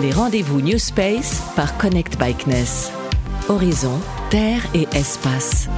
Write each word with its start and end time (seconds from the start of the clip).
Les 0.00 0.12
rendez-vous 0.12 0.62
New 0.62 0.78
Space 0.78 1.42
par 1.56 1.76
Connect 1.76 2.18
by 2.18 2.34
CNES. 2.34 2.90
Horizon, 3.50 4.00
Terre 4.30 4.62
et 4.72 4.88
Espace. 4.94 5.68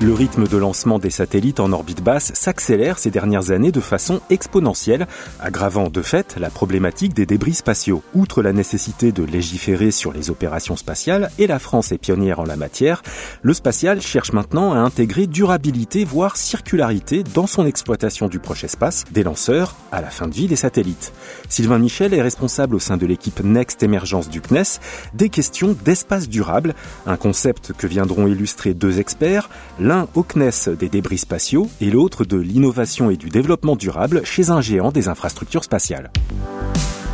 Le 0.00 0.12
rythme 0.12 0.48
de 0.48 0.56
lancement 0.56 0.98
des 0.98 1.08
satellites 1.08 1.60
en 1.60 1.70
orbite 1.72 2.02
basse 2.02 2.32
s'accélère 2.34 2.98
ces 2.98 3.12
dernières 3.12 3.52
années 3.52 3.70
de 3.70 3.80
façon 3.80 4.20
exponentielle, 4.28 5.06
aggravant 5.38 5.88
de 5.88 6.02
fait 6.02 6.36
la 6.36 6.50
problématique 6.50 7.14
des 7.14 7.26
débris 7.26 7.54
spatiaux. 7.54 8.02
Outre 8.12 8.42
la 8.42 8.52
nécessité 8.52 9.12
de 9.12 9.22
légiférer 9.22 9.92
sur 9.92 10.12
les 10.12 10.30
opérations 10.30 10.76
spatiales, 10.76 11.30
et 11.38 11.46
la 11.46 11.60
France 11.60 11.92
est 11.92 11.98
pionnière 11.98 12.40
en 12.40 12.44
la 12.44 12.56
matière, 12.56 13.02
le 13.42 13.54
spatial 13.54 14.02
cherche 14.02 14.32
maintenant 14.32 14.72
à 14.72 14.78
intégrer 14.78 15.28
durabilité, 15.28 16.04
voire 16.04 16.36
circularité 16.36 17.22
dans 17.22 17.46
son 17.46 17.64
exploitation 17.64 18.26
du 18.26 18.40
proche 18.40 18.64
espace, 18.64 19.04
des 19.12 19.22
lanceurs 19.22 19.76
à 19.92 20.02
la 20.02 20.10
fin 20.10 20.26
de 20.26 20.34
vie 20.34 20.48
des 20.48 20.56
satellites. 20.56 21.12
Sylvain 21.48 21.78
Michel 21.78 22.14
est 22.14 22.22
responsable 22.22 22.74
au 22.74 22.80
sein 22.80 22.96
de 22.96 23.06
l'équipe 23.06 23.40
Next 23.44 23.82
Émergence 23.84 24.28
du 24.28 24.40
CNES 24.40 24.80
des 25.14 25.28
questions 25.28 25.76
d'espace 25.84 26.28
durable, 26.28 26.74
un 27.06 27.16
concept 27.16 27.72
que 27.72 27.86
viendront 27.86 28.26
illustrer 28.26 28.74
deux 28.74 28.98
experts, 28.98 29.48
l'un 29.84 30.08
au 30.14 30.22
CNES 30.22 30.74
des 30.78 30.88
débris 30.88 31.18
spatiaux 31.18 31.66
et 31.82 31.90
l'autre 31.90 32.24
de 32.24 32.38
l'innovation 32.38 33.10
et 33.10 33.16
du 33.16 33.28
développement 33.28 33.76
durable 33.76 34.24
chez 34.24 34.48
un 34.48 34.62
géant 34.62 34.90
des 34.90 35.08
infrastructures 35.08 35.62
spatiales. 35.62 36.10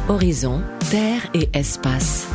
Horizon, 0.09 0.61
Terre 0.89 1.29
et 1.35 1.49
Espace. 1.53 2.29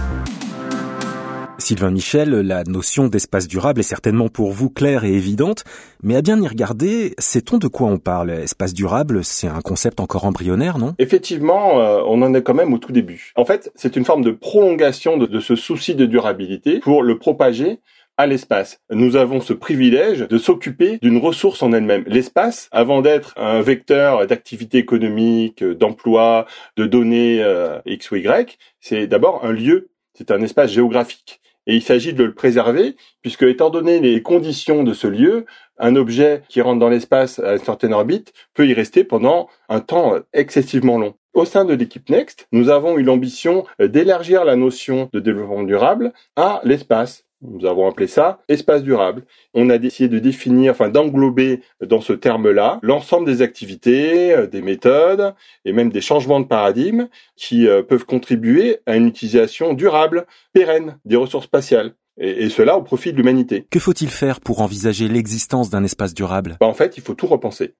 Sylvain 1.57 1.89
Michel, 1.89 2.31
la 2.31 2.65
notion 2.65 3.07
d'espace 3.07 3.47
durable 3.47 3.79
est 3.79 3.83
certainement 3.83 4.27
pour 4.27 4.51
vous 4.51 4.69
claire 4.69 5.05
et 5.05 5.13
évidente, 5.13 5.63
mais 6.03 6.17
à 6.17 6.21
bien 6.21 6.39
y 6.41 6.47
regarder, 6.47 7.15
sait-on 7.17 7.57
de 7.57 7.67
quoi 7.67 7.87
on 7.87 7.97
parle? 7.97 8.29
Espace 8.29 8.73
durable, 8.73 9.23
c'est 9.23 9.47
un 9.47 9.61
concept 9.61 10.01
encore 10.01 10.25
embryonnaire, 10.25 10.77
non? 10.77 10.95
Effectivement, 10.99 11.79
euh, 11.79 12.01
on 12.05 12.21
en 12.21 12.33
est 12.33 12.43
quand 12.43 12.53
même 12.53 12.73
au 12.73 12.77
tout 12.77 12.91
début. 12.91 13.31
En 13.37 13.45
fait, 13.45 13.71
c'est 13.75 13.95
une 13.95 14.03
forme 14.03 14.23
de 14.23 14.31
prolongation 14.31 15.17
de 15.17 15.39
ce 15.39 15.55
souci 15.55 15.95
de 15.95 16.05
durabilité 16.05 16.81
pour 16.81 17.03
le 17.03 17.17
propager 17.17 17.79
à 18.17 18.27
l'espace. 18.27 18.79
Nous 18.89 19.15
avons 19.15 19.41
ce 19.41 19.53
privilège 19.53 20.27
de 20.27 20.37
s'occuper 20.37 20.99
d'une 21.01 21.17
ressource 21.17 21.61
en 21.61 21.71
elle-même. 21.73 22.03
L'espace, 22.07 22.69
avant 22.71 23.01
d'être 23.01 23.33
un 23.37 23.61
vecteur 23.61 24.25
d'activité 24.27 24.77
économique, 24.77 25.63
d'emploi, 25.63 26.45
de 26.77 26.85
données 26.85 27.43
euh, 27.43 27.79
X 27.85 28.11
ou 28.11 28.15
Y, 28.15 28.57
c'est 28.79 29.07
d'abord 29.07 29.43
un 29.43 29.51
lieu, 29.51 29.89
c'est 30.13 30.31
un 30.31 30.41
espace 30.41 30.71
géographique. 30.71 31.41
Et 31.67 31.75
il 31.75 31.81
s'agit 31.81 32.13
de 32.13 32.23
le 32.23 32.33
préserver, 32.33 32.95
puisque 33.21 33.43
étant 33.43 33.71
donné 33.71 33.99
les 33.99 34.21
conditions 34.21 34.83
de 34.83 34.93
ce 34.93 35.07
lieu, 35.07 35.45
un 35.77 35.95
objet 35.95 36.43
qui 36.47 36.61
rentre 36.61 36.79
dans 36.79 36.89
l'espace 36.89 37.39
à 37.39 37.53
une 37.53 37.59
certaine 37.63 37.93
orbite 37.93 38.33
peut 38.53 38.67
y 38.67 38.73
rester 38.73 39.03
pendant 39.03 39.49
un 39.67 39.79
temps 39.79 40.15
excessivement 40.33 40.99
long. 40.99 41.15
Au 41.33 41.43
sein 41.43 41.65
de 41.65 41.73
l'équipe 41.73 42.09
Next, 42.09 42.47
nous 42.51 42.69
avons 42.69 42.97
eu 42.97 43.03
l'ambition 43.03 43.65
d'élargir 43.79 44.45
la 44.45 44.55
notion 44.55 45.09
de 45.11 45.19
développement 45.19 45.63
durable 45.63 46.13
à 46.37 46.61
l'espace. 46.63 47.25
Nous 47.49 47.65
avons 47.65 47.87
appelé 47.87 48.07
ça 48.07 48.39
espace 48.47 48.83
durable. 48.83 49.23
On 49.53 49.69
a 49.69 49.77
décidé 49.77 50.09
de 50.09 50.19
définir, 50.19 50.71
enfin 50.71 50.89
d'englober 50.89 51.61
dans 51.85 52.01
ce 52.01 52.13
terme-là 52.13 52.79
l'ensemble 52.81 53.25
des 53.25 53.41
activités, 53.41 54.33
euh, 54.33 54.47
des 54.47 54.61
méthodes 54.61 55.33
et 55.65 55.73
même 55.73 55.91
des 55.91 56.01
changements 56.01 56.39
de 56.39 56.45
paradigme 56.45 57.07
qui 57.35 57.67
euh, 57.67 57.83
peuvent 57.83 58.05
contribuer 58.05 58.79
à 58.85 58.95
une 58.95 59.07
utilisation 59.07 59.73
durable, 59.73 60.25
pérenne 60.53 60.97
des 61.05 61.15
ressources 61.15 61.45
spatiales. 61.45 61.93
Et, 62.17 62.49
cela 62.49 62.77
au 62.77 62.81
profit 62.81 63.11
de 63.11 63.17
l'humanité. 63.17 63.67
Que 63.69 63.79
faut-il 63.79 64.09
faire 64.09 64.39
pour 64.39 64.61
envisager 64.61 65.09
l'existence 65.09 65.69
d'un 65.69 65.83
espace 65.83 66.13
durable? 66.13 66.57
Bah, 66.61 66.67
En 66.67 66.73
fait, 66.73 66.95
il 66.97 67.03
faut 67.03 67.13
tout 67.13 67.27
repenser. 67.27 67.75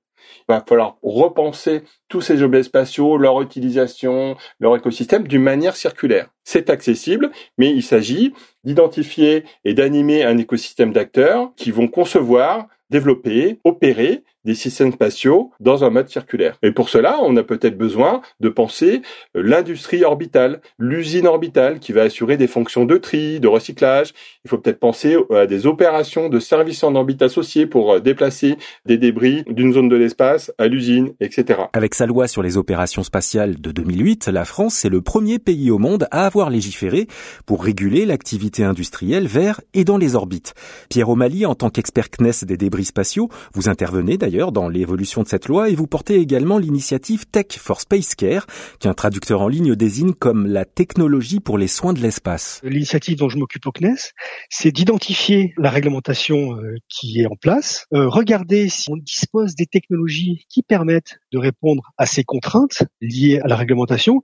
Il 0.47 0.53
va 0.53 0.63
falloir 0.67 0.97
repenser 1.01 1.83
tous 2.07 2.21
ces 2.21 2.43
objets 2.43 2.63
spatiaux, 2.63 3.17
leur 3.17 3.41
utilisation, 3.41 4.35
leur 4.59 4.75
écosystème 4.75 5.27
d'une 5.27 5.41
manière 5.41 5.75
circulaire. 5.75 6.29
C'est 6.43 6.69
accessible, 6.69 7.31
mais 7.57 7.71
il 7.71 7.83
s'agit 7.83 8.33
d'identifier 8.63 9.43
et 9.63 9.73
d'animer 9.73 10.23
un 10.23 10.37
écosystème 10.37 10.93
d'acteurs 10.93 11.51
qui 11.55 11.71
vont 11.71 11.87
concevoir, 11.87 12.67
développer, 12.89 13.59
opérer 13.63 14.23
des 14.45 14.55
systèmes 14.55 14.91
spatiaux 14.91 15.51
dans 15.59 15.83
un 15.83 15.89
mode 15.89 16.09
circulaire. 16.09 16.57
Et 16.61 16.71
pour 16.71 16.89
cela, 16.89 17.17
on 17.21 17.35
a 17.37 17.43
peut-être 17.43 17.77
besoin 17.77 18.21
de 18.39 18.49
penser 18.49 19.01
l'industrie 19.33 20.03
orbitale, 20.03 20.61
l'usine 20.79 21.27
orbitale 21.27 21.79
qui 21.79 21.91
va 21.91 22.03
assurer 22.03 22.37
des 22.37 22.47
fonctions 22.47 22.85
de 22.85 22.97
tri, 22.97 23.39
de 23.39 23.47
recyclage. 23.47 24.13
Il 24.45 24.49
faut 24.49 24.57
peut-être 24.57 24.79
penser 24.79 25.17
à 25.33 25.47
des 25.47 25.65
opérations 25.65 26.29
de 26.29 26.39
services 26.39 26.83
en 26.83 26.95
orbite 26.95 27.21
associés 27.21 27.65
pour 27.65 27.93
euh, 27.93 27.99
déplacer 27.99 28.57
des 28.85 28.97
débris 28.97 29.43
d'une 29.47 29.73
zone 29.73 29.89
de 29.89 29.95
l'espace 29.95 30.51
à 30.57 30.67
l'usine, 30.67 31.13
etc. 31.19 31.61
Avec 31.73 31.95
sa 31.95 32.05
loi 32.05 32.27
sur 32.27 32.43
les 32.43 32.57
opérations 32.57 33.03
spatiales 33.03 33.59
de 33.59 33.71
2008, 33.71 34.27
la 34.27 34.45
France 34.45 34.85
est 34.85 34.89
le 34.89 35.01
premier 35.01 35.39
pays 35.39 35.71
au 35.71 35.79
monde 35.79 36.07
à 36.11 36.25
avoir 36.25 36.49
légiféré 36.49 37.07
pour 37.45 37.63
réguler 37.63 38.05
l'activité 38.05 38.63
industrielle 38.63 39.27
vers 39.27 39.61
et 39.73 39.83
dans 39.83 39.97
les 39.97 40.15
orbites. 40.15 40.53
Pierre 40.89 41.09
O'Malley, 41.09 41.45
en 41.45 41.55
tant 41.55 41.69
qu'expert 41.69 42.09
CNES 42.09 42.45
des 42.45 42.57
débris 42.57 42.85
spatiaux, 42.85 43.29
vous 43.53 43.69
intervenez 43.69 44.17
d'ailleurs 44.17 44.34
dans 44.35 44.67
l'évolution 44.67 45.23
de 45.23 45.27
cette 45.27 45.47
loi 45.47 45.69
et 45.69 45.75
vous 45.75 45.87
portez 45.87 46.15
également 46.15 46.57
l'initiative 46.57 47.25
Tech 47.25 47.47
for 47.57 47.79
Space 47.79 48.15
Care, 48.15 48.45
qui 48.79 48.87
un 48.87 48.93
traducteur 48.93 49.41
en 49.41 49.47
ligne 49.47 49.75
désigne 49.75 50.13
comme 50.13 50.45
la 50.45 50.65
technologie 50.65 51.39
pour 51.39 51.57
les 51.57 51.67
soins 51.67 51.93
de 51.93 52.01
l'espace. 52.01 52.59
L'initiative 52.63 53.17
dont 53.17 53.29
je 53.29 53.37
m'occupe 53.37 53.65
au 53.65 53.71
CNES, 53.71 54.11
c'est 54.49 54.71
d'identifier 54.71 55.53
la 55.57 55.69
réglementation 55.69 56.57
euh, 56.57 56.75
qui 56.89 57.21
est 57.21 57.27
en 57.27 57.35
place, 57.35 57.85
euh, 57.93 58.09
regarder 58.09 58.67
si 58.69 58.91
on 58.91 58.97
dispose 58.97 59.55
des 59.55 59.65
technologies 59.65 60.45
qui 60.49 60.61
permettent 60.61 61.17
de 61.31 61.37
répondre 61.37 61.83
à 61.97 62.05
ces 62.05 62.23
contraintes 62.23 62.83
liées 63.01 63.39
à 63.43 63.47
la 63.47 63.55
réglementation, 63.55 64.21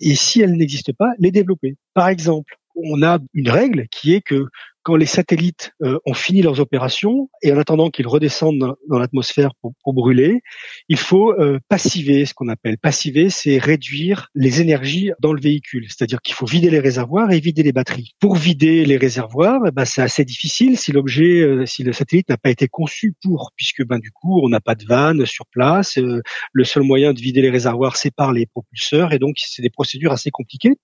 et 0.00 0.14
si 0.14 0.40
elles 0.42 0.56
n'existent 0.56 0.92
pas, 0.98 1.12
les 1.18 1.30
développer. 1.30 1.76
Par 1.94 2.08
exemple, 2.08 2.56
on 2.76 3.02
a 3.02 3.18
une 3.32 3.48
règle 3.48 3.86
qui 3.88 4.14
est 4.14 4.20
que 4.20 4.46
quand 4.84 4.96
les 4.96 5.06
satellites 5.06 5.72
euh, 5.82 5.98
ont 6.04 6.14
fini 6.14 6.42
leurs 6.42 6.60
opérations 6.60 7.30
et 7.42 7.52
en 7.52 7.58
attendant 7.58 7.90
qu'ils 7.90 8.06
redescendent 8.06 8.76
dans, 8.88 8.98
l'atmosphère 8.98 9.52
pour, 9.60 9.94
brûler, 9.94 10.42
il 10.88 10.98
faut 10.98 11.32
euh, 11.32 11.58
passiver, 11.68 12.26
ce 12.26 12.34
qu'on 12.34 12.48
appelle 12.48 12.76
passiver, 12.78 13.30
c'est 13.30 13.58
réduire 13.58 14.28
les 14.34 14.60
énergies 14.60 15.10
dans 15.20 15.32
le 15.32 15.40
véhicule, 15.40 15.86
c'est-à-dire 15.88 16.20
qu'il 16.20 16.34
faut 16.34 16.46
vider 16.46 16.70
les 16.70 16.80
réservoirs 16.80 17.32
et 17.32 17.40
vider 17.40 17.62
les 17.62 17.72
batteries. 17.72 18.12
Pour 18.20 18.36
vider 18.36 18.84
les 18.84 18.98
réservoirs, 18.98 19.60
eh 19.66 19.70
ben, 19.70 19.86
c'est 19.86 20.02
assez 20.02 20.24
difficile 20.24 20.76
si 20.76 20.92
l'objet, 20.92 21.40
euh, 21.40 21.64
si 21.64 21.82
le 21.82 21.92
satellite 21.92 22.28
n'a 22.28 22.36
pas 22.36 22.50
été 22.50 22.68
conçu 22.68 23.14
pour, 23.22 23.52
puisque 23.56 23.84
ben 23.86 23.98
du 23.98 24.10
coup 24.10 24.40
on 24.44 24.50
n'a 24.50 24.60
pas 24.60 24.74
de 24.74 24.84
vanne 24.84 25.24
sur 25.24 25.46
place. 25.46 25.96
le 25.96 26.64
seul 26.64 26.82
moyen 26.82 27.14
de 27.14 27.20
vider 27.20 27.40
les 27.40 27.50
réservoirs, 27.50 27.96
c'est 27.96 28.14
par 28.14 28.32
les 28.32 28.46
propulseurs, 28.46 29.12
et 29.12 29.18
donc 29.18 29.36
c'est 29.38 29.62
des 29.62 29.70
procédures 29.70 30.12
assez 30.12 30.30
compliquées. 30.30 30.74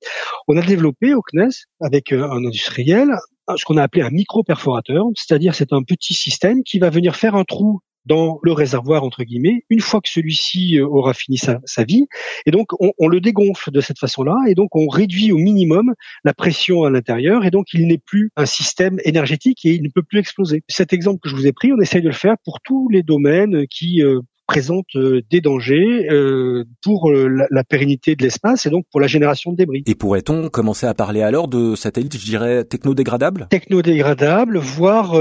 On 0.48 0.56
a 0.56 0.62
développé 0.62 1.14
au 1.14 1.20
CNES 1.20 1.66
avec 1.80 2.12
un 2.12 2.30
industriel 2.30 3.10
ce 3.56 3.64
qu'on 3.64 3.76
a 3.76 3.82
appelé 3.82 4.02
un 4.02 4.10
micro-perforateur, 4.10 5.04
c'est-à-dire 5.14 5.54
c'est 5.54 5.72
un 5.72 5.82
petit 5.82 6.14
système 6.14 6.62
qui 6.62 6.78
va 6.78 6.90
venir 6.90 7.16
faire 7.16 7.34
un 7.34 7.44
trou 7.44 7.80
dans 8.06 8.38
le 8.42 8.52
réservoir 8.52 9.04
entre 9.04 9.24
guillemets 9.24 9.64
une 9.68 9.80
fois 9.80 10.00
que 10.00 10.08
celui-ci 10.08 10.78
euh, 10.78 10.86
aura 10.86 11.14
fini 11.14 11.36
sa, 11.36 11.84
vie 11.84 12.06
et 12.46 12.50
donc 12.50 12.68
on, 12.80 12.92
on, 12.98 13.08
le 13.08 13.20
dégonfle 13.20 13.70
de 13.70 13.80
cette 13.80 13.98
façon-là 13.98 14.36
et 14.48 14.54
donc 14.54 14.74
on 14.74 14.88
réduit 14.88 15.32
au 15.32 15.36
minimum 15.36 15.94
la 16.24 16.32
pression 16.32 16.84
à 16.84 16.90
l'intérieur 16.90 17.44
et 17.44 17.50
donc 17.50 17.66
il 17.74 17.86
n'est 17.86 17.98
plus 17.98 18.30
un 18.36 18.46
système 18.46 18.98
énergétique 19.04 19.64
et 19.64 19.74
il 19.74 19.82
ne 19.82 19.88
peut 19.88 20.02
plus 20.02 20.18
exploser. 20.18 20.62
Cet 20.68 20.92
exemple 20.92 21.20
que 21.22 21.28
je 21.28 21.36
vous 21.36 21.46
ai 21.46 21.52
pris, 21.52 21.72
on 21.72 21.80
essaye 21.80 22.02
de 22.02 22.08
le 22.08 22.14
faire 22.14 22.36
pour 22.44 22.60
tous 22.62 22.88
les 22.88 23.02
domaines 23.02 23.66
qui 23.68 24.02
euh, 24.02 24.20
présente 24.50 24.96
euh, 24.96 25.22
des 25.30 25.40
dangers 25.40 26.08
euh, 26.10 26.64
pour 26.82 27.08
euh, 27.08 27.46
la, 27.50 27.62
pérennité 27.62 28.16
de 28.16 28.24
l'espace 28.24 28.66
et 28.66 28.70
donc 28.70 28.84
pour 28.90 29.00
la 29.00 29.06
génération 29.06 29.52
de 29.52 29.56
débris. 29.56 29.84
Et 29.86 29.94
pourrait-on 29.94 30.48
commencer 30.48 30.88
à 30.88 30.94
parler 30.94 31.22
alors 31.22 31.46
de 31.46 31.76
satellites, 31.76 32.18
je 32.18 32.24
dirais, 32.24 32.64
technodégradables? 32.64 33.46
Technodégradables, 33.48 34.58
voire 34.58 35.14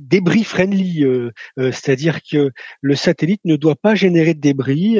débris 0.00 0.44
friendly, 0.44 1.04
c'est-à-dire 1.56 2.20
que 2.22 2.52
le 2.80 2.94
satellite 2.94 3.40
ne 3.44 3.56
doit 3.56 3.74
pas 3.74 3.96
générer 3.96 4.34
de 4.34 4.40
débris 4.40 4.98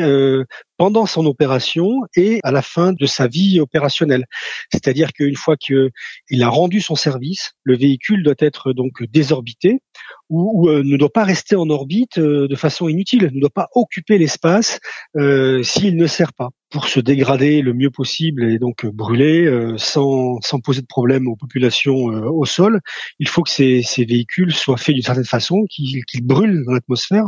pendant 0.77 1.07
son 1.07 1.25
opération 1.27 2.01
et 2.17 2.41
à 2.43 2.51
la 2.51 2.63
fin 2.63 2.93
de 2.93 3.07
sa 3.07 3.29
vie 3.29 3.61
opérationnelle. 3.61 4.25
C'est-à-dire 4.73 5.13
qu'une 5.13 5.37
fois 5.37 5.57
qu'il 5.57 6.43
a 6.43 6.49
rendu 6.49 6.81
son 6.81 6.97
service, 6.97 7.53
le 7.63 7.77
véhicule 7.77 8.25
doit 8.25 8.35
être 8.39 8.73
donc 8.73 9.05
désorbité 9.05 9.81
ou, 10.29 10.69
euh, 10.69 10.83
ne 10.85 10.97
doit 10.97 11.13
pas 11.13 11.25
rester 11.25 11.57
en 11.57 11.69
orbite 11.71 12.19
euh, 12.19 12.49
de 12.49 12.55
façon 12.55 12.89
inutile, 12.89 13.31
ne 13.33 13.41
doit 13.41 13.51
pas 13.51 13.69
occuper 13.75 14.19
l'espace 14.19 14.81
euh, 15.17 15.63
s'il 15.63 15.97
ne 15.97 16.07
sert 16.07 16.33
pas 16.33 16.51
pour 16.71 16.87
se 16.87 17.01
dégrader 17.01 17.63
le 17.63 17.73
mieux 17.73 17.91
possible 17.91 18.45
et 18.45 18.59
donc 18.59 18.85
brûler 18.85 19.51
sans, 19.79 20.39
poser 20.63 20.83
de 20.83 20.87
problème 20.87 21.27
aux 21.27 21.35
populations 21.35 21.97
au 21.97 22.45
sol, 22.45 22.81
il 23.19 23.27
faut 23.27 23.43
que 23.43 23.49
ces, 23.49 23.81
ces 23.83 24.05
véhicules 24.05 24.53
soient 24.53 24.77
faits 24.77 24.95
d'une 24.95 25.03
certaine 25.03 25.25
façon, 25.25 25.65
qu'ils 25.71 26.05
brûlent 26.23 26.63
dans 26.67 26.73
l'atmosphère. 26.73 27.25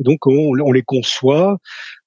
Et 0.00 0.04
donc 0.04 0.26
on, 0.26 0.58
on, 0.58 0.72
les 0.72 0.80
conçoit 0.80 1.58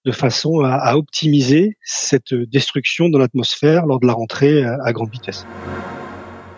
de 0.06 0.12
façon 0.12 0.62
à, 0.62 0.98
optimiser 0.98 1.78
cette 1.84 2.34
destruction 2.34 3.10
dans 3.10 3.20
l'atmosphère 3.20 3.86
lors 3.86 4.00
de 4.00 4.08
la 4.08 4.14
rentrée 4.14 4.64
à 4.64 4.92
grande 4.92 5.12
vitesse. 5.12 5.46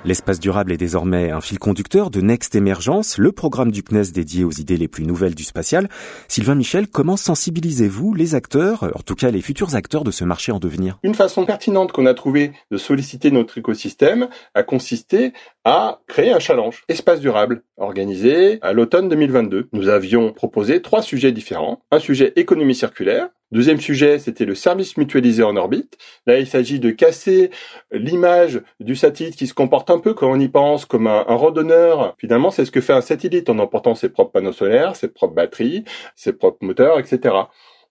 L'espace 0.07 0.39
durable 0.39 0.71
est 0.71 0.77
désormais 0.77 1.31
un 1.31 1.41
fil 1.41 1.59
conducteur 1.59 2.09
de 2.09 2.21
Next 2.21 2.55
Emergence, 2.55 3.17
le 3.17 3.33
programme 3.33 3.73
du 3.73 3.83
CNES 3.83 4.13
dédié 4.13 4.45
aux 4.45 4.51
idées 4.51 4.77
les 4.77 4.87
plus 4.87 5.03
nouvelles 5.03 5.35
du 5.35 5.43
spatial. 5.43 5.89
Sylvain 6.29 6.55
Michel, 6.55 6.87
comment 6.87 7.17
sensibilisez-vous 7.17 8.13
les 8.13 8.33
acteurs, 8.33 8.83
en 8.83 9.01
tout 9.01 9.15
cas 9.15 9.31
les 9.31 9.41
futurs 9.41 9.75
acteurs 9.75 10.05
de 10.05 10.11
ce 10.11 10.23
marché 10.23 10.53
en 10.53 10.59
devenir? 10.59 10.97
Une 11.03 11.13
façon 11.13 11.45
pertinente 11.45 11.91
qu'on 11.91 12.05
a 12.05 12.13
trouvé 12.13 12.53
de 12.71 12.77
solliciter 12.77 13.31
notre 13.31 13.57
écosystème 13.57 14.29
a 14.53 14.63
consisté 14.63 15.33
à 15.65 15.99
créer 16.07 16.31
un 16.31 16.39
challenge 16.39 16.85
espace 16.87 17.19
durable 17.19 17.63
organisé 17.75 18.59
à 18.61 18.71
l'automne 18.71 19.09
2022. 19.09 19.67
Nous 19.73 19.89
avions 19.89 20.31
proposé 20.31 20.81
trois 20.81 21.01
sujets 21.01 21.33
différents. 21.33 21.81
Un 21.91 21.99
sujet 21.99 22.31
économie 22.37 22.75
circulaire, 22.75 23.27
Deuxième 23.53 23.79
sujet, 23.79 24.19
c'était 24.19 24.43
le 24.43 24.55
service 24.55 24.97
mutualisé 24.97 25.41
en 25.41 25.55
orbite. 25.55 25.97
Là, 26.25 26.37
il 26.37 26.47
s'agit 26.47 26.81
de 26.81 26.91
casser 26.91 27.49
l'image 27.91 28.61
du 28.81 28.93
satellite 28.93 29.37
qui 29.37 29.47
se 29.47 29.53
comporte 29.53 29.89
un 29.89 29.99
peu, 29.99 30.13
quand 30.13 30.29
on 30.29 30.37
y 30.37 30.49
pense, 30.49 30.83
comme 30.83 31.07
un, 31.07 31.23
randonneur. 31.23 32.13
Finalement, 32.17 32.51
c'est 32.51 32.65
ce 32.65 32.71
que 32.71 32.81
fait 32.81 32.91
un 32.91 32.99
satellite 32.99 33.49
en 33.49 33.57
emportant 33.59 33.95
ses 33.95 34.09
propres 34.09 34.31
panneaux 34.31 34.51
solaires, 34.51 34.97
ses 34.97 35.07
propres 35.07 35.33
batteries, 35.33 35.85
ses 36.13 36.33
propres 36.33 36.65
moteurs, 36.65 36.99
etc. 36.99 37.35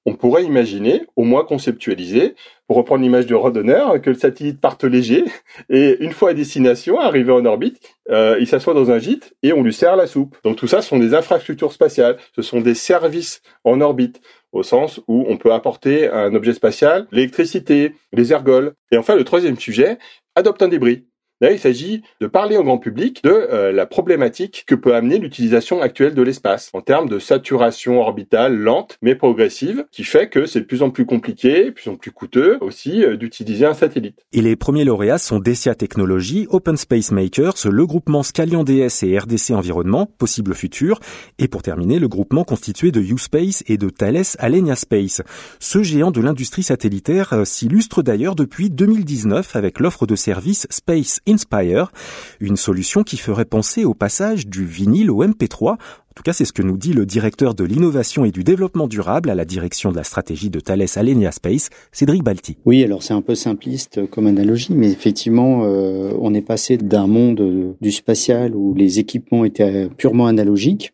On 0.05 0.15
pourrait 0.15 0.45
imaginer, 0.45 1.07
au 1.17 1.25
moins 1.25 1.43
conceptualiser, 1.43 2.35
pour 2.69 2.77
reprendre 2.77 3.03
l'image 3.03 3.27
du 3.27 3.35
randonneur, 3.35 4.01
que 4.03 4.11
le 4.11 4.17
satellite 4.17 4.61
parte 4.61 4.85
léger 4.85 5.25
et 5.71 5.97
une 6.01 6.13
fois 6.13 6.31
à 6.31 6.35
destination, 6.35 7.01
arrivé 7.01 7.33
en 7.33 7.45
orbite, 7.45 7.81
euh, 8.11 8.37
il 8.39 8.47
s'assoit 8.47 8.75
dans 8.75 8.91
un 8.91 8.99
gîte 8.99 9.35
et 9.43 9.53
on 9.53 9.63
lui 9.63 9.73
sert 9.73 9.97
la 9.97 10.07
soupe. 10.07 10.37
Donc 10.45 10.57
tout 10.57 10.69
ça, 10.69 10.83
ce 10.83 10.89
sont 10.89 10.99
des 10.99 11.15
infrastructures 11.15 11.73
spatiales, 11.73 12.19
ce 12.35 12.43
sont 12.43 12.61
des 12.61 12.75
services 12.75 13.41
en 13.65 13.81
orbite 13.81 14.21
au 14.57 14.63
sens 14.63 15.01
où 15.07 15.25
on 15.29 15.37
peut 15.37 15.53
apporter 15.53 16.09
un 16.09 16.35
objet 16.35 16.55
spatial, 16.55 17.07
l'électricité, 17.13 17.95
les 18.13 18.33
ergols. 18.33 18.75
Et 18.91 18.97
enfin, 18.97 19.15
le 19.15 19.25
troisième 19.25 19.59
sujet, 19.59 19.99
adopte 20.35 20.63
un 20.63 20.69
débris. 20.69 21.07
Là, 21.43 21.53
il 21.53 21.59
s'agit 21.59 22.03
de 22.23 22.27
parler 22.27 22.57
au 22.57 22.63
grand 22.63 22.79
public 22.79 23.23
de 23.23 23.29
euh, 23.31 23.71
la 23.71 23.85
problématique 23.85 24.65
que 24.67 24.75
peut 24.75 24.95
amener 24.95 25.19
l'utilisation 25.19 25.83
actuelle 25.83 26.15
de 26.15 26.23
l'espace 26.23 26.71
en 26.73 26.81
termes 26.81 27.11
de 27.11 27.19
saturation 27.19 28.01
orbitale 28.01 28.57
lente 28.57 28.97
mais 29.03 29.15
progressive, 29.15 29.85
qui 29.93 30.03
fait 30.03 30.31
que 30.31 30.47
c'est 30.47 30.61
de 30.61 30.65
plus 30.65 30.83
en 30.83 30.89
plus 30.89 31.05
compliqué, 31.05 31.67
de 31.67 31.71
plus 31.71 31.91
en 31.91 31.97
plus 31.97 32.11
coûteux 32.11 32.57
aussi 32.63 33.05
euh, 33.05 33.19
d'utiliser 33.19 33.67
un 33.67 33.75
satellite. 33.75 34.25
Et 34.33 34.41
les 34.41 34.57
premiers 34.57 34.85
lauréats 34.85 35.19
sont 35.19 35.39
Decia 35.39 35.75
Technologies, 35.75 36.47
Open 36.49 36.79
Space 36.79 37.11
Makers, 37.11 37.67
le 37.71 37.85
groupement 37.85 38.23
Scalian 38.23 38.65
DS 38.65 39.03
et 39.03 39.19
RDC 39.19 39.51
Environnement, 39.51 40.07
possible 40.07 40.55
futur, 40.55 41.01
et 41.39 41.49
pour 41.49 41.61
terminer, 41.61 41.99
le 41.99 42.09
groupement 42.09 42.45
constitué 42.45 42.93
de 42.93 43.01
USpace 43.03 43.63
et 43.67 43.77
de 43.77 43.91
Thales 43.91 44.25
Alenia 44.39 44.75
Space. 44.75 45.21
Ce 45.61 45.83
géant 45.83 46.13
de 46.13 46.23
l'industrie 46.23 46.63
satellitaire 46.63 47.35
euh, 47.35 47.45
s'illustre 47.45 48.03
d'ailleurs 48.03 48.37
depuis 48.37 48.71
2019 48.71 49.55
avec 49.55 49.81
l'offre 49.81 50.07
de 50.07 50.17
services 50.17 50.67
Space 50.71 51.21
Inspire, 51.29 51.93
une 52.41 52.57
solution 52.57 53.03
qui 53.03 53.17
ferait 53.17 53.45
penser 53.45 53.85
au 53.85 53.95
passage 53.95 54.47
du 54.47 54.65
vinyle 54.65 55.11
au 55.11 55.25
MP3. 55.25 55.73
En 55.73 55.79
tout 56.15 56.23
cas, 56.23 56.33
c'est 56.33 56.45
ce 56.45 56.53
que 56.53 56.63
nous 56.63 56.79
dit 56.79 56.93
le 56.93 57.05
directeur 57.05 57.55
de 57.55 57.65
l'innovation 57.65 58.25
et 58.25 58.31
du 58.31 58.43
développement 58.43 58.87
durable 58.87 59.29
à 59.29 59.35
la 59.35 59.45
direction 59.45 59.91
de 59.91 59.97
la 59.97 60.05
stratégie 60.05 60.49
de 60.49 60.61
Thales 60.61 60.87
Alenia 60.95 61.33
Space, 61.33 61.69
Cédric 61.93 62.23
Balti. 62.23 62.57
Oui, 62.65 62.83
alors 62.83 63.03
c'est 63.03 63.13
un 63.13 63.21
peu 63.21 63.35
simpliste 63.35 64.09
comme 64.09 64.27
analogie, 64.27 64.73
mais 64.75 64.91
effectivement, 64.91 65.65
euh, 65.65 66.13
on 66.21 66.33
est 66.33 66.43
passé 66.43 66.79
d'un 66.79 67.07
monde 67.07 67.77
du 67.81 67.93
spatial 67.93 68.55
où 68.55 68.75
les 68.75 68.99
équipements 68.99 69.45
étaient 69.45 69.89
purement 69.99 70.27
analogiques 70.27 70.93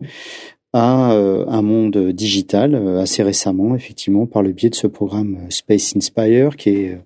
à 0.73 1.13
euh, 1.13 1.45
un 1.49 1.63
monde 1.63 1.97
digital 2.13 2.75
euh, 2.75 3.01
assez 3.01 3.23
récemment, 3.23 3.75
effectivement, 3.77 4.27
par 4.27 4.43
le 4.43 4.53
biais 4.53 4.71
de 4.71 4.75
ce 4.75 4.87
programme 4.87 5.39
Space 5.51 5.95
Inspire 5.97 6.57
qui 6.57 6.71
est 6.71 6.99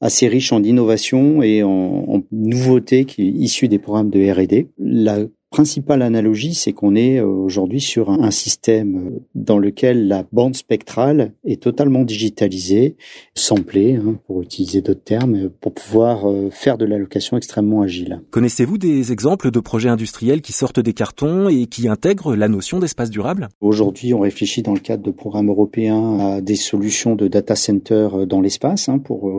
assez 0.00 0.28
riche 0.28 0.52
en 0.52 0.62
innovation 0.62 1.42
et 1.42 1.62
en, 1.62 2.04
en 2.08 2.22
nouveautés 2.32 3.04
qui 3.04 3.22
est 3.22 3.30
issu 3.30 3.68
des 3.68 3.78
programmes 3.78 4.10
de 4.10 4.30
R&D. 4.30 4.68
La 4.78 5.18
principale 5.50 6.02
analogie, 6.02 6.54
c'est 6.54 6.72
qu'on 6.72 6.94
est 6.94 7.18
euh, 7.18 7.26
aujourd'hui 7.26 7.80
sur 7.80 8.10
un, 8.10 8.30
système 8.30 8.96
euh, 8.96 9.20
dans 9.34 9.58
lequel 9.58 10.06
la 10.06 10.24
bande 10.30 10.54
spectrale 10.54 11.32
est 11.44 11.62
totalement 11.62 12.04
digitalisée, 12.04 12.96
samplée, 13.34 13.96
hein, 13.96 14.18
pour 14.26 14.42
utiliser 14.42 14.82
d'autres 14.82 15.02
termes, 15.02 15.48
pour 15.48 15.72
pouvoir 15.72 16.30
euh, 16.30 16.50
faire 16.50 16.76
de 16.76 16.84
l'allocation 16.84 17.36
extrêmement 17.36 17.82
agile. 17.82 18.20
Connaissez-vous 18.30 18.78
des 18.78 19.12
exemples 19.12 19.50
de 19.50 19.60
projets 19.60 19.88
industriels 19.88 20.42
qui 20.42 20.52
sortent 20.52 20.80
des 20.80 20.92
cartons 20.92 21.48
et 21.48 21.66
qui 21.66 21.88
intègrent 21.88 22.36
la 22.36 22.48
notion 22.48 22.78
d'espace 22.78 23.10
durable? 23.10 23.48
Aujourd'hui, 23.60 24.12
on 24.12 24.20
réfléchit 24.20 24.62
dans 24.62 24.74
le 24.74 24.80
cadre 24.80 25.02
de 25.02 25.10
programmes 25.10 25.48
européens 25.48 26.18
à 26.18 26.40
des 26.40 26.56
solutions 26.56 27.16
de 27.16 27.26
data 27.26 27.56
center 27.56 28.08
dans 28.26 28.40
l'espace 28.40 28.88
hein, 28.88 28.98
pour 28.98 29.30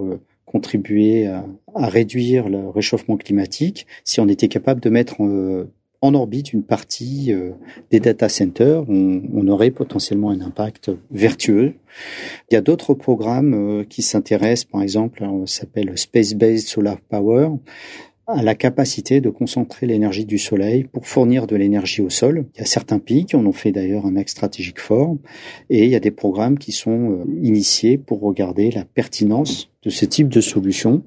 contribuer 0.50 1.28
à, 1.28 1.46
réduire 1.76 2.50
le 2.50 2.70
réchauffement 2.70 3.18
climatique 3.18 3.86
si 4.04 4.20
on 4.20 4.28
était 4.28 4.48
capable 4.48 4.82
de 4.82 4.90
mettre 4.90 5.22
euh, 5.22 5.72
en 6.02 6.14
orbite 6.14 6.54
une 6.54 6.64
partie 6.64 7.32
euh, 7.32 7.52
des 7.92 8.00
data 8.00 8.30
centers, 8.30 8.84
on, 8.90 9.48
aurait 9.48 9.72
potentiellement 9.72 10.30
un 10.32 10.42
impact 10.42 10.92
vertueux. 11.12 11.74
Il 12.50 12.54
y 12.54 12.58
a 12.58 12.62
d'autres 12.62 12.94
programmes 12.94 13.54
euh, 13.54 13.84
qui 13.84 14.02
s'intéressent, 14.02 14.66
par 14.66 14.82
exemple, 14.82 15.24
on 15.24 15.46
s'appelle 15.46 15.98
Space 15.98 16.34
Based 16.36 16.68
Solar 16.68 17.00
Power 17.02 17.50
à 18.30 18.44
la 18.44 18.56
capacité 18.56 19.22
de 19.22 19.30
concentrer 19.30 19.88
l'énergie 19.88 20.26
du 20.26 20.38
soleil 20.38 20.84
pour 20.84 21.08
fournir 21.08 21.48
de 21.48 21.56
l'énergie 21.56 22.02
au 22.02 22.10
sol. 22.10 22.46
Il 22.56 22.60
y 22.60 22.62
a 22.62 22.66
certains 22.66 23.00
pays 23.00 23.26
qui 23.26 23.36
en 23.36 23.46
ont 23.46 23.54
fait 23.54 23.72
d'ailleurs 23.72 24.06
un 24.06 24.16
axe 24.16 24.34
stratégique 24.34 24.80
fort 24.80 25.18
et 25.70 25.86
il 25.86 25.90
y 25.90 25.96
a 25.96 26.00
des 26.00 26.12
programmes 26.12 26.58
qui 26.58 26.72
sont 26.72 27.26
initiés 27.42 27.98
pour 27.98 28.22
regarder 28.22 28.72
la 28.72 28.86
pertinence 28.86 29.72
de 29.84 29.90
ce 29.90 30.06
type 30.06 30.30
de 30.30 30.42
solution 30.42 31.04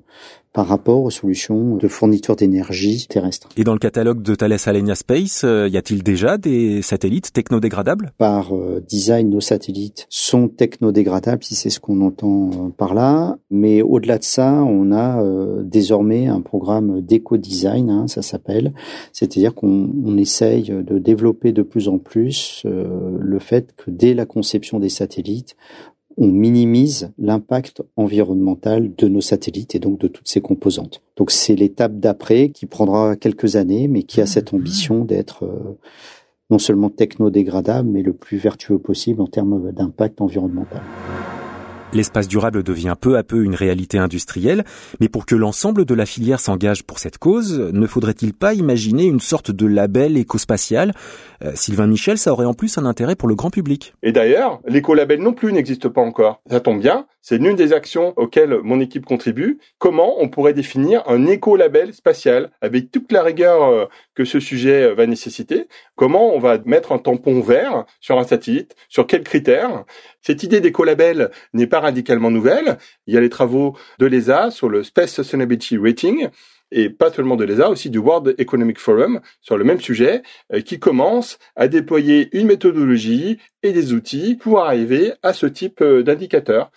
par 0.52 0.66
rapport 0.66 1.02
aux 1.02 1.10
solutions 1.10 1.76
de 1.76 1.88
fourniture 1.88 2.36
d'énergie 2.36 3.06
terrestre. 3.08 3.48
Et 3.56 3.64
dans 3.64 3.72
le 3.72 3.78
catalogue 3.78 4.22
de 4.22 4.34
Thales 4.34 4.58
Alenia 4.66 4.94
Space, 4.94 5.44
euh, 5.44 5.68
y 5.68 5.78
a-t-il 5.78 6.02
déjà 6.02 6.36
des 6.36 6.82
satellites 6.82 7.32
technodégradables? 7.32 8.12
Par 8.18 8.54
euh, 8.54 8.84
design, 8.86 9.30
nos 9.30 9.40
satellites 9.40 10.06
sont 10.10 10.48
technodégradables, 10.48 11.42
si 11.42 11.54
c'est 11.54 11.70
ce 11.70 11.80
qu'on 11.80 12.02
entend 12.02 12.50
euh, 12.50 12.68
par 12.76 12.92
là. 12.92 13.38
Mais 13.50 13.80
au-delà 13.80 14.18
de 14.18 14.24
ça, 14.24 14.62
on 14.62 14.92
a 14.92 15.22
désormais 15.62 16.26
un 16.26 16.40
programme 16.40 17.00
d'éco-design, 17.00 17.90
hein, 17.90 18.06
ça 18.08 18.22
s'appelle. 18.22 18.72
C'est-à-dire 19.12 19.54
qu'on 19.54 19.90
on 20.04 20.16
essaye 20.18 20.64
de 20.64 20.98
développer 20.98 21.52
de 21.52 21.62
plus 21.62 21.88
en 21.88 21.98
plus 21.98 22.64
le 22.64 23.38
fait 23.38 23.74
que 23.76 23.90
dès 23.90 24.14
la 24.14 24.26
conception 24.26 24.80
des 24.80 24.88
satellites, 24.88 25.56
on 26.16 26.28
minimise 26.28 27.12
l'impact 27.18 27.82
environnemental 27.96 28.94
de 28.94 29.08
nos 29.08 29.20
satellites 29.20 29.74
et 29.74 29.78
donc 29.78 29.98
de 29.98 30.08
toutes 30.08 30.28
ces 30.28 30.40
composantes. 30.40 31.02
Donc 31.16 31.30
c'est 31.30 31.54
l'étape 31.54 31.98
d'après 31.98 32.50
qui 32.50 32.66
prendra 32.66 33.16
quelques 33.16 33.56
années, 33.56 33.88
mais 33.88 34.02
qui 34.02 34.20
a 34.20 34.26
cette 34.26 34.54
ambition 34.54 35.04
d'être 35.04 35.44
euh, 35.44 35.78
non 36.50 36.58
seulement 36.58 36.90
techno-dégradable, 36.90 37.88
mais 37.88 38.02
le 38.02 38.12
plus 38.12 38.36
vertueux 38.36 38.78
possible 38.78 39.22
en 39.22 39.26
termes 39.26 39.72
d'impact 39.72 40.20
environnemental. 40.20 40.82
L'espace 41.94 42.26
durable 42.26 42.62
devient 42.62 42.94
peu 42.98 43.18
à 43.18 43.22
peu 43.22 43.44
une 43.44 43.54
réalité 43.54 43.98
industrielle, 43.98 44.64
mais 45.00 45.08
pour 45.08 45.26
que 45.26 45.34
l'ensemble 45.34 45.84
de 45.84 45.94
la 45.94 46.06
filière 46.06 46.40
s'engage 46.40 46.84
pour 46.84 46.98
cette 46.98 47.18
cause, 47.18 47.58
ne 47.58 47.86
faudrait-il 47.86 48.32
pas 48.32 48.54
imaginer 48.54 49.04
une 49.04 49.20
sorte 49.20 49.50
de 49.50 49.66
label 49.66 50.16
écospatial 50.16 50.92
euh, 51.44 51.52
Sylvain 51.54 51.86
Michel, 51.86 52.16
ça 52.16 52.32
aurait 52.32 52.46
en 52.46 52.54
plus 52.54 52.78
un 52.78 52.86
intérêt 52.86 53.14
pour 53.14 53.28
le 53.28 53.34
grand 53.34 53.50
public. 53.50 53.94
Et 54.02 54.12
d'ailleurs, 54.12 54.60
l'écolabel 54.66 55.20
non 55.20 55.34
plus 55.34 55.52
n'existe 55.52 55.88
pas 55.88 56.00
encore. 56.00 56.40
Ça 56.48 56.60
tombe 56.60 56.80
bien, 56.80 57.06
c'est 57.22 57.38
l'une 57.38 57.54
des 57.54 57.72
actions 57.72 58.12
auxquelles 58.16 58.58
mon 58.64 58.80
équipe 58.80 59.06
contribue. 59.06 59.60
Comment 59.78 60.20
on 60.20 60.28
pourrait 60.28 60.54
définir 60.54 61.04
un 61.06 61.26
écolabel 61.26 61.94
spatial 61.94 62.50
avec 62.60 62.90
toute 62.90 63.12
la 63.12 63.22
rigueur 63.22 63.62
euh, 63.62 63.86
que 64.16 64.24
ce 64.24 64.40
sujet 64.40 64.82
euh, 64.82 64.94
va 64.94 65.06
nécessiter? 65.06 65.68
Comment 65.94 66.34
on 66.34 66.40
va 66.40 66.58
mettre 66.64 66.90
un 66.90 66.98
tampon 66.98 67.40
vert 67.40 67.84
sur 68.00 68.18
un 68.18 68.24
satellite? 68.24 68.74
Sur 68.88 69.06
quels 69.06 69.22
critères? 69.22 69.84
Cette 70.20 70.42
idée 70.42 70.60
d'écolabel 70.60 71.30
n'est 71.54 71.68
pas 71.68 71.78
radicalement 71.78 72.32
nouvelle. 72.32 72.78
Il 73.06 73.14
y 73.14 73.16
a 73.16 73.20
les 73.20 73.30
travaux 73.30 73.76
de 74.00 74.06
l'ESA 74.06 74.50
sur 74.50 74.68
le 74.68 74.82
Space 74.82 75.14
Sustainability 75.14 75.78
Rating 75.78 76.28
et 76.74 76.90
pas 76.90 77.12
seulement 77.12 77.36
de 77.36 77.44
l'ESA, 77.44 77.68
aussi 77.68 77.90
du 77.90 77.98
World 77.98 78.34
Economic 78.38 78.78
Forum 78.78 79.20
sur 79.42 79.56
le 79.56 79.62
même 79.62 79.80
sujet, 79.80 80.22
euh, 80.52 80.60
qui 80.60 80.80
commence 80.80 81.38
à 81.54 81.68
déployer 81.68 82.36
une 82.36 82.48
méthodologie 82.48 83.38
et 83.62 83.72
des 83.72 83.92
outils 83.92 84.34
pour 84.34 84.58
arriver 84.58 85.12
à 85.22 85.34
ce 85.34 85.46
type 85.46 85.84
d'indicateurs 85.84 86.72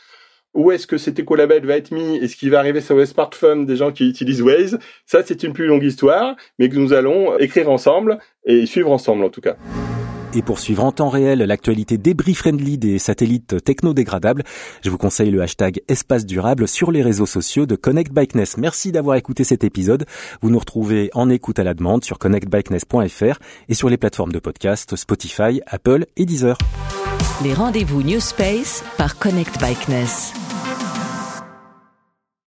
où 0.55 0.71
est-ce 0.71 0.87
que 0.87 0.97
cet 0.97 1.19
écolabel 1.19 1.65
va 1.65 1.75
être 1.77 1.91
mis? 1.91 2.17
Et 2.17 2.27
ce 2.27 2.35
qui 2.35 2.49
va 2.49 2.59
arriver 2.59 2.81
sur 2.81 2.97
les 2.97 3.05
smartphones 3.05 3.65
des 3.65 3.75
gens 3.75 3.91
qui 3.91 4.09
utilisent 4.09 4.41
Waze, 4.41 4.79
ça 5.05 5.21
c'est 5.23 5.43
une 5.43 5.53
plus 5.53 5.67
longue 5.67 5.83
histoire, 5.83 6.35
mais 6.57 6.69
que 6.69 6.77
nous 6.77 6.93
allons 6.93 7.37
écrire 7.37 7.69
ensemble 7.69 8.17
et 8.45 8.65
suivre 8.65 8.91
ensemble 8.91 9.23
en 9.23 9.29
tout 9.29 9.41
cas. 9.41 9.57
Et 10.35 10.41
pour 10.41 10.59
suivre 10.59 10.83
en 10.83 10.91
temps 10.91 11.07
réel 11.07 11.39
l'actualité 11.39 11.97
débris 11.97 12.33
friendly 12.33 12.77
des 12.77 12.99
satellites 12.99 13.63
technodégradables, 13.63 14.43
je 14.83 14.89
vous 14.89 14.97
conseille 14.97 15.31
le 15.31 15.41
hashtag 15.41 15.81
espace 15.87 16.25
durable 16.25 16.67
sur 16.67 16.91
les 16.91 17.01
réseaux 17.01 17.25
sociaux 17.25 17.65
de 17.65 17.77
Connect 17.77 18.11
Bikeness. 18.11 18.57
Merci 18.57 18.91
d'avoir 18.91 19.15
écouté 19.15 19.45
cet 19.45 19.63
épisode. 19.63 20.05
Vous 20.41 20.49
nous 20.49 20.59
retrouvez 20.59 21.09
en 21.13 21.29
écoute 21.29 21.59
à 21.59 21.63
la 21.63 21.73
demande 21.73 22.03
sur 22.03 22.19
connectbikeness.fr 22.19 23.39
et 23.69 23.73
sur 23.73 23.89
les 23.89 23.97
plateformes 23.97 24.33
de 24.33 24.39
podcast 24.39 24.97
Spotify, 24.97 25.61
Apple 25.67 26.05
et 26.17 26.25
Deezer. 26.25 26.57
Les 27.43 27.53
rendez-vous 27.53 28.03
New 28.03 28.19
Space 28.19 28.83
par 28.97 29.17
Connect 29.17 29.59
Bikeness. 29.61 30.33